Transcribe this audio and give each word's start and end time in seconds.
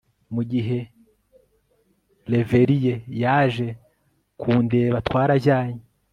Mugihe 0.33 0.79
reveriye 2.31 2.93
yaje 3.23 3.67
kundebatwarajyanye 4.39 5.81